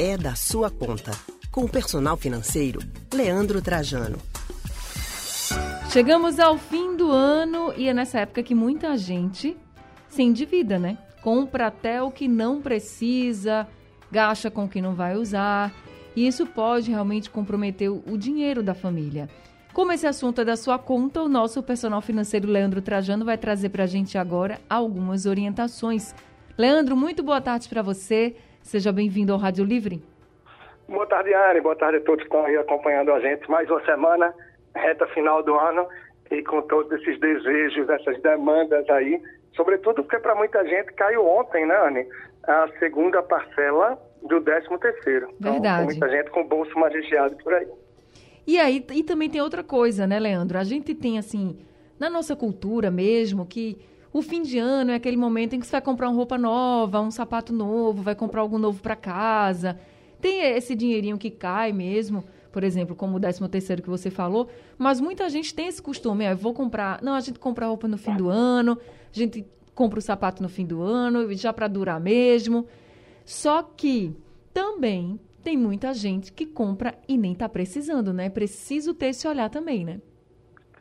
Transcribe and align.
é 0.00 0.16
da 0.16 0.34
sua 0.34 0.70
conta. 0.70 1.10
Com 1.52 1.64
o 1.64 1.68
personal 1.68 2.16
financeiro, 2.16 2.80
Leandro 3.12 3.60
Trajano. 3.60 4.16
Chegamos 5.92 6.40
ao 6.40 6.56
fim 6.56 6.96
do 6.96 7.10
ano 7.10 7.74
e 7.76 7.86
é 7.86 7.92
nessa 7.92 8.20
época 8.20 8.42
que 8.42 8.54
muita 8.54 8.96
gente 8.96 9.54
se 10.08 10.22
endivida, 10.22 10.78
né? 10.78 10.96
Compra 11.20 11.66
até 11.66 12.02
o 12.02 12.10
que 12.10 12.26
não 12.26 12.62
precisa, 12.62 13.68
gasta 14.10 14.50
com 14.50 14.64
o 14.64 14.68
que 14.68 14.80
não 14.80 14.94
vai 14.94 15.16
usar. 15.16 15.70
E 16.16 16.26
isso 16.26 16.46
pode 16.46 16.90
realmente 16.90 17.28
comprometer 17.28 17.90
o 17.90 18.16
dinheiro 18.16 18.62
da 18.62 18.72
família. 18.72 19.28
Como 19.74 19.92
esse 19.92 20.06
assunto 20.06 20.40
é 20.40 20.44
da 20.46 20.56
sua 20.56 20.78
conta, 20.78 21.22
o 21.22 21.28
nosso 21.28 21.62
personal 21.62 22.00
financeiro 22.00 22.48
Leandro 22.48 22.80
Trajano 22.80 23.26
vai 23.26 23.36
trazer 23.36 23.68
para 23.68 23.84
a 23.84 23.86
gente 23.86 24.16
agora 24.16 24.62
algumas 24.68 25.26
orientações. 25.26 26.14
Leandro, 26.56 26.96
muito 26.96 27.22
boa 27.22 27.40
tarde 27.40 27.68
para 27.68 27.82
você. 27.82 28.34
Seja 28.62 28.92
bem-vindo 28.92 29.32
ao 29.32 29.38
Rádio 29.38 29.64
Livre. 29.64 30.02
Boa 30.88 31.06
tarde, 31.06 31.32
Anne. 31.34 31.60
Boa 31.60 31.76
tarde 31.76 31.98
a 31.98 32.00
todos 32.00 32.20
que 32.20 32.28
estão 32.28 32.44
aí 32.44 32.56
acompanhando 32.56 33.12
a 33.12 33.20
gente. 33.20 33.48
Mais 33.50 33.68
uma 33.68 33.84
semana, 33.84 34.34
reta 34.74 35.06
final 35.08 35.42
do 35.42 35.54
ano, 35.58 35.86
e 36.30 36.42
com 36.42 36.62
todos 36.62 36.90
esses 37.00 37.18
desejos, 37.18 37.88
essas 37.88 38.20
demandas 38.22 38.88
aí. 38.90 39.20
Sobretudo 39.56 40.02
porque 40.02 40.18
para 40.18 40.34
muita 40.34 40.64
gente 40.64 40.92
caiu 40.92 41.26
ontem, 41.26 41.66
né, 41.66 41.76
Anne? 41.86 42.06
A 42.44 42.68
segunda 42.78 43.22
parcela 43.22 43.98
do 44.22 44.40
13 44.40 44.66
terceiro. 44.78 45.28
Então, 45.38 45.52
Verdade. 45.52 45.84
muita 45.84 46.08
gente 46.08 46.30
com 46.30 46.40
o 46.42 46.48
bolso 46.48 46.78
magistrado 46.78 47.36
por 47.36 47.52
aí. 47.54 47.66
E 48.46 48.58
aí, 48.58 48.84
e 48.92 49.02
também 49.02 49.28
tem 49.28 49.40
outra 49.40 49.62
coisa, 49.62 50.06
né, 50.06 50.18
Leandro? 50.18 50.58
A 50.58 50.64
gente 50.64 50.94
tem, 50.94 51.18
assim, 51.18 51.58
na 51.98 52.08
nossa 52.08 52.34
cultura 52.34 52.90
mesmo, 52.90 53.46
que 53.46 53.78
o 54.12 54.22
fim 54.22 54.42
de 54.42 54.58
ano 54.58 54.90
é 54.90 54.96
aquele 54.96 55.16
momento 55.16 55.54
em 55.54 55.60
que 55.60 55.66
você 55.66 55.72
vai 55.72 55.80
comprar 55.80 56.08
uma 56.08 56.16
roupa 56.16 56.36
nova, 56.36 57.00
um 57.00 57.10
sapato 57.10 57.52
novo, 57.52 58.02
vai 58.02 58.14
comprar 58.14 58.40
algo 58.40 58.58
novo 58.58 58.82
para 58.82 58.96
casa. 58.96 59.78
Tem 60.20 60.42
esse 60.42 60.74
dinheirinho 60.74 61.16
que 61.16 61.30
cai 61.30 61.72
mesmo, 61.72 62.24
por 62.52 62.64
exemplo, 62.64 62.96
como 62.96 63.16
o 63.16 63.20
13 63.20 63.48
terceiro 63.48 63.82
que 63.82 63.88
você 63.88 64.10
falou, 64.10 64.48
mas 64.76 65.00
muita 65.00 65.28
gente 65.28 65.54
tem 65.54 65.68
esse 65.68 65.80
costume, 65.80 66.26
ah, 66.26 66.34
vou 66.34 66.52
comprar, 66.52 67.00
não, 67.02 67.14
a 67.14 67.20
gente 67.20 67.38
compra 67.38 67.66
roupa 67.66 67.86
no 67.86 67.96
fim 67.96 68.16
do 68.16 68.28
ano, 68.28 68.76
a 69.14 69.16
gente 69.16 69.46
compra 69.74 69.98
o 69.98 70.02
sapato 70.02 70.42
no 70.42 70.48
fim 70.48 70.66
do 70.66 70.82
ano, 70.82 71.32
já 71.34 71.52
para 71.52 71.68
durar 71.68 72.00
mesmo. 72.00 72.66
Só 73.24 73.62
que 73.62 74.14
também 74.52 75.20
tem 75.42 75.56
muita 75.56 75.94
gente 75.94 76.32
que 76.32 76.44
compra 76.44 76.98
e 77.08 77.16
nem 77.16 77.32
está 77.32 77.48
precisando, 77.48 78.12
né? 78.12 78.28
Preciso 78.28 78.92
ter 78.92 79.06
esse 79.06 79.26
olhar 79.26 79.48
também, 79.48 79.84
né? 79.84 80.00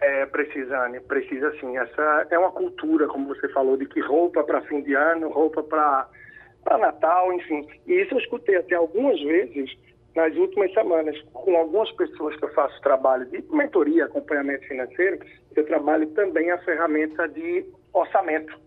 É, 0.01 0.25
precisa, 0.27 0.87
né? 0.87 0.99
Precisa 1.01 1.51
sim. 1.59 1.77
Essa 1.77 2.27
é 2.29 2.39
uma 2.39 2.51
cultura, 2.51 3.07
como 3.07 3.27
você 3.27 3.49
falou, 3.49 3.75
de 3.75 3.85
que 3.85 3.99
roupa 3.99 4.43
para 4.43 4.61
fim 4.61 4.81
de 4.81 4.93
ano, 4.93 5.29
roupa 5.29 5.61
para 5.63 6.77
Natal, 6.77 7.33
enfim. 7.33 7.67
E 7.85 8.01
isso 8.01 8.13
eu 8.13 8.19
escutei 8.19 8.55
até 8.55 8.75
algumas 8.75 9.19
vezes 9.21 9.77
nas 10.15 10.35
últimas 10.35 10.73
semanas 10.73 11.19
com 11.33 11.55
algumas 11.55 11.91
pessoas 11.91 12.35
que 12.37 12.45
eu 12.45 12.53
faço 12.53 12.79
trabalho 12.81 13.25
de 13.25 13.43
mentoria, 13.49 14.05
acompanhamento 14.05 14.67
financeiro. 14.67 15.19
Eu 15.55 15.65
trabalho 15.65 16.07
também 16.11 16.49
a 16.49 16.57
ferramenta 16.59 17.27
de 17.27 17.65
orçamento. 17.93 18.57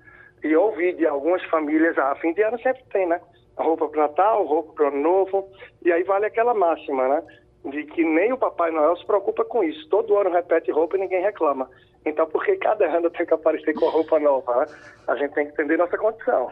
E 0.45 0.53
eu 0.53 0.63
ouvi 0.63 0.93
de 0.93 1.07
algumas 1.07 1.43
famílias, 1.45 1.97
a 1.97 2.13
ah, 2.13 2.17
fim 2.17 2.33
de 2.35 2.43
ano 2.43 2.61
sempre 2.61 2.83
tem, 2.93 3.07
né? 3.07 3.21
Roupa 3.57 3.89
para 3.89 4.03
Natal, 4.03 4.45
roupa 4.45 4.73
para 4.75 4.89
Ano 4.89 4.99
Novo. 4.99 5.49
E 5.83 5.93
aí 5.93 6.03
vale 6.03 6.27
aquela 6.27 6.53
máxima, 6.53 7.09
né? 7.09 7.23
De 7.65 7.85
que 7.85 8.05
nem 8.05 8.33
o 8.33 8.39
Papai 8.39 8.71
Noel 8.71 8.97
se 8.97 9.07
preocupa 9.07 9.45
com 9.45 9.63
isso. 9.63 9.89
Todo 9.89 10.19
ano 10.19 10.31
repete 10.31 10.71
roupa 10.71 10.97
e 10.97 11.01
ninguém 11.01 11.23
reclama. 11.23 11.69
Então, 12.05 12.27
por 12.27 12.45
que 12.45 12.57
cada 12.57 12.85
ano 12.87 13.09
tem 13.11 13.25
que 13.25 13.35
aparecer 13.35 13.73
com 13.75 13.87
a 13.87 13.91
roupa 13.91 14.19
nova? 14.19 14.61
Né? 14.61 14.67
A 15.07 15.17
gente 15.17 15.33
tem 15.33 15.47
que 15.47 15.53
entender 15.53 15.77
nossa 15.77 15.97
condição. 15.97 16.51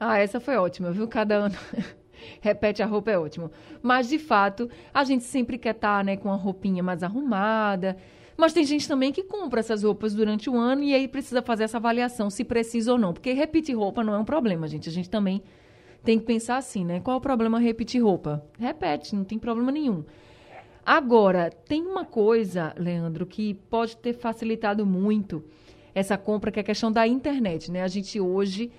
Ah, 0.00 0.18
essa 0.18 0.40
foi 0.40 0.56
ótima, 0.56 0.90
viu? 0.90 1.06
Cada 1.06 1.34
ano 1.34 1.54
repete 2.40 2.82
a 2.82 2.86
roupa 2.86 3.10
é 3.10 3.18
ótimo. 3.18 3.50
Mas, 3.82 4.08
de 4.08 4.18
fato, 4.18 4.70
a 4.94 5.04
gente 5.04 5.24
sempre 5.24 5.58
quer 5.58 5.74
estar 5.74 5.98
tá, 5.98 6.04
né, 6.04 6.16
com 6.16 6.30
a 6.30 6.36
roupinha 6.36 6.82
mais 6.82 7.02
arrumada. 7.02 7.96
Mas 8.36 8.52
tem 8.52 8.64
gente 8.64 8.86
também 8.86 9.12
que 9.12 9.24
compra 9.24 9.60
essas 9.60 9.82
roupas 9.82 10.14
durante 10.14 10.48
o 10.48 10.56
ano 10.56 10.84
e 10.84 10.94
aí 10.94 11.08
precisa 11.08 11.42
fazer 11.42 11.64
essa 11.64 11.76
avaliação 11.76 12.30
se 12.30 12.44
precisa 12.44 12.92
ou 12.92 12.98
não. 12.98 13.12
Porque 13.12 13.32
repetir 13.32 13.76
roupa 13.76 14.04
não 14.04 14.14
é 14.14 14.18
um 14.18 14.24
problema, 14.24 14.68
gente. 14.68 14.88
A 14.88 14.92
gente 14.92 15.10
também 15.10 15.42
tem 16.04 16.18
que 16.18 16.24
pensar 16.24 16.56
assim, 16.56 16.84
né? 16.84 17.00
Qual 17.00 17.14
é 17.14 17.18
o 17.18 17.20
problema 17.20 17.58
repetir 17.58 18.02
roupa? 18.02 18.44
Repete, 18.58 19.14
não 19.14 19.24
tem 19.24 19.38
problema 19.38 19.72
nenhum. 19.72 20.04
Agora, 20.84 21.50
tem 21.50 21.82
uma 21.82 22.04
coisa, 22.04 22.72
Leandro, 22.78 23.26
que 23.26 23.54
pode 23.54 23.96
ter 23.98 24.14
facilitado 24.14 24.86
muito 24.86 25.44
essa 25.94 26.16
compra, 26.16 26.50
que 26.50 26.58
é 26.58 26.62
a 26.62 26.64
questão 26.64 26.90
da 26.90 27.06
internet, 27.06 27.70
né? 27.70 27.82
A 27.82 27.88
gente 27.88 28.18
hoje 28.18 28.70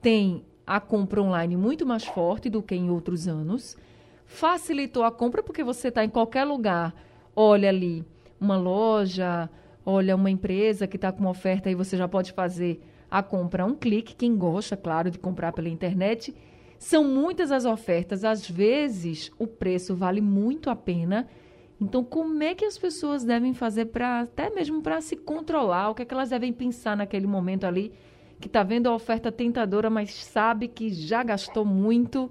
tem 0.00 0.44
a 0.66 0.80
compra 0.80 1.22
online 1.22 1.56
muito 1.56 1.84
mais 1.84 2.04
forte 2.04 2.48
do 2.48 2.62
que 2.62 2.74
em 2.74 2.90
outros 2.90 3.26
anos. 3.26 3.76
Facilitou 4.24 5.02
a 5.02 5.10
compra 5.10 5.42
porque 5.42 5.64
você 5.64 5.88
está 5.88 6.04
em 6.04 6.08
qualquer 6.08 6.44
lugar, 6.44 6.94
olha 7.34 7.68
ali 7.68 8.04
uma 8.40 8.56
loja, 8.56 9.50
olha 9.84 10.14
uma 10.14 10.30
empresa 10.30 10.86
que 10.86 10.96
está 10.96 11.10
com 11.10 11.20
uma 11.20 11.30
oferta 11.30 11.70
e 11.70 11.74
você 11.74 11.96
já 11.96 12.06
pode 12.06 12.32
fazer 12.32 12.80
a 13.10 13.22
compra 13.22 13.64
um 13.64 13.74
clique. 13.74 14.14
Quem 14.14 14.36
gosta, 14.36 14.76
claro, 14.76 15.10
de 15.10 15.18
comprar 15.18 15.52
pela 15.52 15.68
internet. 15.68 16.34
São 16.78 17.04
muitas 17.04 17.50
as 17.50 17.64
ofertas, 17.64 18.24
às 18.24 18.48
vezes 18.48 19.30
o 19.38 19.46
preço 19.46 19.94
vale 19.94 20.20
muito 20.20 20.70
a 20.70 20.76
pena. 20.76 21.28
Então, 21.80 22.04
como 22.04 22.42
é 22.42 22.54
que 22.54 22.64
as 22.64 22.78
pessoas 22.78 23.24
devem 23.24 23.52
fazer 23.52 23.86
para 23.86 24.20
até 24.20 24.50
mesmo 24.50 24.80
para 24.82 25.00
se 25.00 25.16
controlar? 25.16 25.90
O 25.90 25.94
que 25.94 26.02
é 26.02 26.04
que 26.04 26.14
elas 26.14 26.30
devem 26.30 26.52
pensar 26.52 26.96
naquele 26.96 27.26
momento 27.26 27.64
ali? 27.64 27.92
que 28.40 28.46
está 28.46 28.62
vendo 28.62 28.88
a 28.88 28.94
oferta 28.94 29.32
tentadora, 29.32 29.90
mas 29.90 30.14
sabe 30.14 30.68
que 30.68 30.90
já 30.90 31.22
gastou 31.22 31.64
muito. 31.64 32.30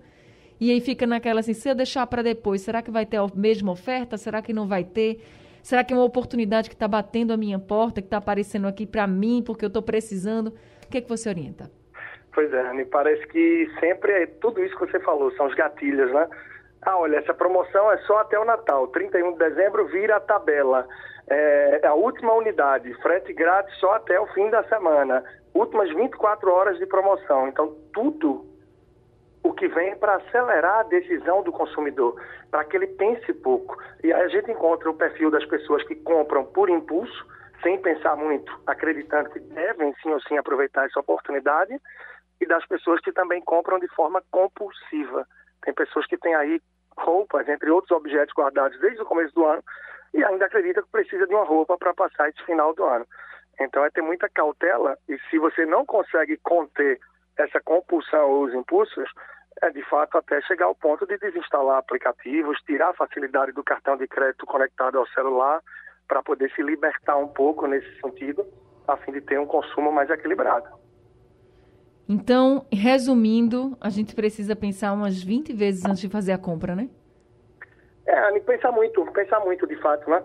E 0.59 0.71
aí 0.71 0.79
fica 0.79 1.05
naquela 1.05 1.41
assim, 1.41 1.53
se 1.53 1.69
eu 1.69 1.75
deixar 1.75 2.07
para 2.07 2.21
depois, 2.21 2.61
será 2.61 2.81
que 2.81 2.89
vai 2.89 3.05
ter 3.05 3.17
a 3.17 3.27
mesma 3.35 3.71
oferta? 3.71 4.17
Será 4.17 4.41
que 4.41 4.53
não 4.53 4.67
vai 4.67 4.83
ter? 4.83 5.21
Será 5.61 5.83
que 5.83 5.93
é 5.93 5.97
uma 5.97 6.05
oportunidade 6.05 6.69
que 6.69 6.75
está 6.75 6.87
batendo 6.87 7.33
a 7.33 7.37
minha 7.37 7.59
porta, 7.59 8.01
que 8.01 8.07
está 8.07 8.17
aparecendo 8.17 8.67
aqui 8.67 8.85
para 8.85 9.05
mim, 9.05 9.43
porque 9.45 9.65
eu 9.65 9.67
estou 9.67 9.81
precisando? 9.81 10.53
O 10.85 10.89
que, 10.89 10.97
é 10.97 11.01
que 11.01 11.09
você 11.09 11.27
orienta? 11.27 11.69
Pois 12.37 12.53
é, 12.53 12.71
me 12.71 12.85
parece 12.85 13.25
que 13.29 13.67
sempre 13.79 14.11
é 14.11 14.27
tudo 14.27 14.63
isso 14.63 14.77
que 14.77 14.85
você 14.85 14.99
falou, 14.99 15.31
são 15.31 15.47
os 15.47 15.55
gatilhos, 15.55 16.11
né? 16.11 16.29
Ah, 16.83 16.95
olha, 16.95 17.17
essa 17.17 17.33
promoção 17.33 17.91
é 17.91 17.97
só 18.05 18.19
até 18.19 18.37
o 18.37 18.45
Natal, 18.45 18.89
31 18.89 19.31
de 19.31 19.39
dezembro 19.39 19.87
vira 19.87 20.17
a 20.17 20.19
tabela. 20.19 20.87
É, 21.27 21.81
a 21.83 21.95
última 21.95 22.31
unidade, 22.33 22.93
frete 23.01 23.33
grátis 23.33 23.75
só 23.79 23.93
até 23.93 24.19
o 24.19 24.27
fim 24.27 24.51
da 24.51 24.61
semana 24.65 25.23
últimas 25.55 25.89
24 25.89 26.51
horas 26.51 26.77
de 26.77 26.85
promoção. 26.85 27.47
Então, 27.47 27.75
tudo 27.91 28.45
o 29.41 29.51
que 29.51 29.67
vem 29.67 29.95
para 29.95 30.17
acelerar 30.17 30.81
a 30.81 30.83
decisão 30.83 31.41
do 31.41 31.51
consumidor, 31.51 32.21
para 32.51 32.63
que 32.65 32.77
ele 32.77 32.85
pense 32.85 33.33
pouco. 33.33 33.79
E 34.03 34.13
aí 34.13 34.21
a 34.21 34.27
gente 34.27 34.51
encontra 34.51 34.87
o 34.91 34.93
perfil 34.93 35.31
das 35.31 35.45
pessoas 35.45 35.81
que 35.87 35.95
compram 35.95 36.45
por 36.45 36.69
impulso, 36.69 37.25
sem 37.63 37.79
pensar 37.79 38.15
muito, 38.15 38.55
acreditando 38.67 39.31
que 39.31 39.39
devem 39.39 39.91
sim 40.03 40.11
ou 40.11 40.21
sim 40.21 40.37
aproveitar 40.37 40.85
essa 40.85 40.99
oportunidade, 40.99 41.75
e 42.39 42.45
das 42.45 42.65
pessoas 42.65 43.01
que 43.01 43.11
também 43.11 43.41
compram 43.41 43.79
de 43.79 43.87
forma 43.89 44.21
compulsiva. 44.31 45.27
Tem 45.63 45.73
pessoas 45.73 46.05
que 46.05 46.17
têm 46.17 46.35
aí 46.35 46.61
roupas, 46.97 47.47
entre 47.47 47.69
outros 47.69 47.91
objetos 47.91 48.33
guardados 48.35 48.79
desde 48.79 49.01
o 49.01 49.05
começo 49.05 49.33
do 49.33 49.45
ano, 49.45 49.63
e 50.13 50.23
ainda 50.23 50.45
acredita 50.45 50.81
que 50.81 50.89
precisa 50.89 51.27
de 51.27 51.33
uma 51.33 51.45
roupa 51.45 51.77
para 51.77 51.93
passar 51.93 52.29
esse 52.29 52.43
final 52.43 52.73
do 52.73 52.83
ano. 52.83 53.05
Então 53.59 53.83
é 53.83 53.89
ter 53.89 54.01
muita 54.01 54.29
cautela 54.29 54.97
e 55.09 55.17
se 55.29 55.39
você 55.39 55.65
não 55.65 55.85
consegue 55.85 56.37
conter 56.37 56.99
essa 57.37 57.59
compulsão 57.61 58.29
ou 58.29 58.45
os 58.45 58.53
impulsos, 58.53 59.09
é 59.61 59.69
de 59.71 59.83
fato 59.83 60.17
até 60.17 60.39
chegar 60.41 60.65
ao 60.65 60.75
ponto 60.75 61.05
de 61.05 61.17
desinstalar 61.17 61.77
aplicativos, 61.77 62.59
tirar 62.61 62.89
a 62.89 62.93
facilidade 62.93 63.51
do 63.51 63.63
cartão 63.63 63.97
de 63.97 64.07
crédito 64.07 64.45
conectado 64.45 64.97
ao 64.97 65.07
celular 65.07 65.61
para 66.07 66.23
poder 66.23 66.51
se 66.51 66.61
libertar 66.61 67.17
um 67.17 67.27
pouco 67.27 67.67
nesse 67.67 67.99
sentido, 67.99 68.45
a 68.87 68.95
fim 68.97 69.11
de 69.11 69.21
ter 69.21 69.39
um 69.39 69.45
consumo 69.45 69.91
mais 69.91 70.09
equilibrado. 70.09 70.67
Então, 72.09 72.65
resumindo, 72.71 73.77
a 73.81 73.89
gente 73.89 74.15
precisa 74.15 74.55
pensar 74.55 74.93
umas 74.93 75.21
20 75.21 75.51
vezes 75.53 75.85
antes 75.85 75.99
de 75.99 76.09
fazer 76.09 76.31
a 76.31 76.37
compra, 76.37 76.75
né? 76.75 76.89
É, 78.05 78.39
pensar 78.39 78.71
muito, 78.71 79.05
pensar 79.11 79.41
muito 79.41 79.67
de 79.67 79.75
fato, 79.77 80.09
né? 80.09 80.23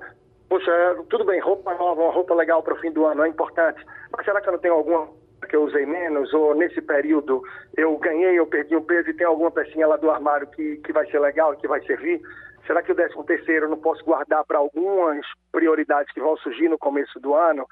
Poxa, 0.49 0.71
tudo 1.09 1.25
bem, 1.25 1.41
roupa 1.41 1.75
nova, 1.75 2.03
uma 2.03 2.13
roupa 2.13 2.35
legal 2.35 2.63
para 2.63 2.75
o 2.75 2.79
fim 2.79 2.93
do 2.93 3.05
ano 3.05 3.25
é 3.25 3.29
importante, 3.29 3.85
mas 4.15 4.25
será 4.25 4.41
que 4.41 4.49
eu 4.49 4.53
não 4.53 4.61
tenho 4.61 4.75
alguma 4.75 5.09
que 5.49 5.57
eu 5.57 5.65
usei 5.65 5.85
menos? 5.85 6.33
Ou 6.33 6.55
nesse 6.55 6.81
período 6.81 7.43
eu 7.77 7.97
ganhei, 7.99 8.39
eu 8.39 8.47
perdi 8.47 8.77
um 8.77 8.83
peso 8.83 9.11
e 9.11 9.15
tem 9.15 9.27
alguma 9.27 9.51
pecinha 9.51 9.87
lá 9.87 9.97
do 9.97 10.11
armário 10.11 10.47
que, 10.49 10.77
que 10.77 10.93
vai 10.93 11.11
ser 11.11 11.19
legal, 11.19 11.57
que 11.57 11.67
vai 11.67 11.83
servir? 11.85 12.21
Será 12.67 12.81
que 12.83 12.93
o 12.93 12.95
13 12.95 13.15
terceiro 13.27 13.67
eu 13.67 13.71
não 13.71 13.79
posso 13.79 14.05
guardar 14.05 14.45
para 14.45 14.59
algumas 14.59 15.27
prioridades 15.51 16.13
que 16.13 16.21
vão 16.21 16.37
surgir 16.37 16.69
no 16.69 16.79
começo 16.79 17.19
do 17.19 17.35
ano? 17.35 17.67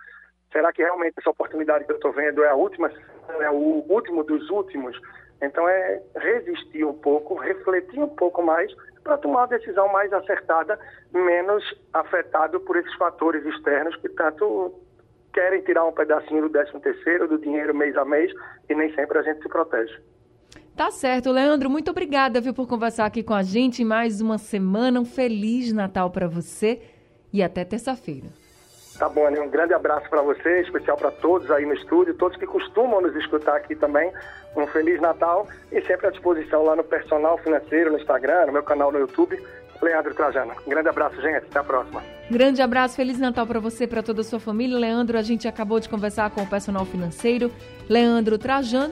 Será 0.52 0.72
que 0.72 0.82
realmente 0.82 1.14
essa 1.18 1.30
oportunidade 1.30 1.84
que 1.84 1.92
eu 1.92 1.96
estou 1.96 2.12
vendo 2.12 2.42
é 2.42 2.48
a 2.48 2.54
última, 2.54 2.90
é 3.40 3.50
o 3.50 3.84
último 3.88 4.24
dos 4.24 4.48
últimos? 4.50 5.00
Então 5.40 5.68
é 5.68 6.02
resistir 6.16 6.84
um 6.84 6.92
pouco, 6.92 7.34
refletir 7.34 8.00
um 8.00 8.08
pouco 8.08 8.42
mais 8.42 8.72
para 9.02 9.16
tomar 9.16 9.40
uma 9.40 9.46
decisão 9.46 9.88
mais 9.88 10.12
acertada, 10.12 10.78
menos 11.12 11.64
afetado 11.92 12.60
por 12.60 12.76
esses 12.76 12.94
fatores 12.94 13.44
externos 13.46 13.96
que 13.96 14.08
tanto 14.10 14.74
querem 15.32 15.62
tirar 15.62 15.84
um 15.86 15.92
pedacinho 15.92 16.42
do 16.42 16.50
13 16.50 16.78
terceiro, 16.80 17.28
do 17.28 17.38
dinheiro 17.38 17.74
mês 17.74 17.96
a 17.96 18.04
mês, 18.04 18.32
e 18.68 18.74
nem 18.74 18.92
sempre 18.94 19.18
a 19.18 19.22
gente 19.22 19.40
se 19.42 19.48
protege. 19.48 19.96
Tá 20.76 20.90
certo, 20.90 21.30
Leandro, 21.30 21.70
muito 21.70 21.90
obrigada 21.90 22.40
viu, 22.40 22.52
por 22.52 22.66
conversar 22.66 23.06
aqui 23.06 23.22
com 23.22 23.34
a 23.34 23.42
gente. 23.42 23.84
Mais 23.84 24.20
uma 24.20 24.38
semana, 24.38 25.00
um 25.00 25.04
Feliz 25.04 25.72
Natal 25.72 26.10
para 26.10 26.26
você 26.26 26.82
e 27.32 27.42
até 27.42 27.64
terça-feira. 27.64 28.28
Tá 28.98 29.08
bom, 29.08 29.26
Anny, 29.26 29.40
um 29.40 29.48
grande 29.48 29.72
abraço 29.72 30.08
para 30.10 30.20
você, 30.20 30.60
especial 30.60 30.96
para 30.96 31.10
todos 31.10 31.50
aí 31.50 31.64
no 31.64 31.74
estúdio, 31.74 32.14
todos 32.14 32.36
que 32.36 32.46
costumam 32.46 33.00
nos 33.00 33.14
escutar 33.16 33.56
aqui 33.56 33.74
também. 33.74 34.12
Um 34.56 34.66
Feliz 34.66 35.00
Natal 35.00 35.46
e 35.72 35.80
sempre 35.82 36.08
à 36.08 36.10
disposição 36.10 36.64
lá 36.64 36.76
no 36.76 36.84
Personal 36.84 37.38
Financeiro, 37.38 37.92
no 37.92 37.98
Instagram, 37.98 38.46
no 38.46 38.52
meu 38.52 38.62
canal 38.62 38.92
no 38.92 38.98
YouTube, 38.98 39.40
Leandro 39.80 40.14
Trajano. 40.14 40.52
Grande 40.66 40.88
abraço, 40.88 41.20
gente. 41.22 41.46
Até 41.46 41.58
a 41.58 41.64
próxima. 41.64 42.02
Grande 42.30 42.60
abraço, 42.62 42.96
Feliz 42.96 43.18
Natal 43.18 43.46
para 43.46 43.58
você, 43.58 43.86
para 43.86 44.02
toda 44.02 44.20
a 44.20 44.24
sua 44.24 44.38
família. 44.38 44.78
Leandro, 44.78 45.18
a 45.18 45.22
gente 45.22 45.48
acabou 45.48 45.80
de 45.80 45.88
conversar 45.88 46.30
com 46.30 46.42
o 46.42 46.46
Personal 46.46 46.84
Financeiro, 46.84 47.50
Leandro 47.88 48.38
Trajano. 48.38 48.88